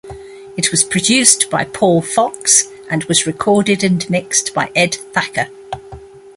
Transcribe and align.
It 0.57 0.71
was 0.71 0.83
produced 0.83 1.51
by 1.51 1.63
Paul 1.63 2.01
Fox, 2.01 2.63
and 2.89 3.03
was 3.03 3.27
recorded 3.27 3.83
and 3.83 4.09
mixed 4.09 4.51
by 4.51 4.71
Ed 4.75 4.95
Thacker. 4.95 5.47